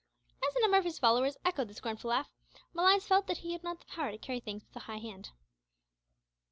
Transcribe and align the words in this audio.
As 0.43 0.55
a 0.55 0.61
number 0.61 0.77
of 0.77 0.83
his 0.83 0.97
followers 0.97 1.37
echoed 1.45 1.67
the 1.67 1.75
scornful 1.75 2.09
laugh, 2.09 2.31
Malines 2.73 3.05
felt 3.05 3.27
that 3.27 3.37
he 3.37 3.51
had 3.51 3.61
not 3.63 3.77
the 3.79 3.85
power 3.85 4.09
to 4.11 4.17
carry 4.17 4.39
things 4.39 4.65
with 4.65 4.75
a 4.75 4.79
high 4.79 4.97
hand. 4.97 5.29